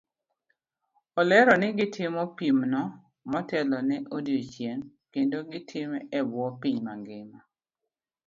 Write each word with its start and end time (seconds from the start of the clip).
Olero 1.19 1.53
ni 1.61 1.67
gitimo 1.77 2.21
pimno 2.37 2.81
motelo 3.31 3.77
ne 3.89 3.97
odiochieng' 4.15 4.89
kedo 5.13 5.37
gi 5.49 5.59
tb 5.69 5.89
ebuo 6.19 6.47
piny 6.61 6.77
mangima. 6.85 7.39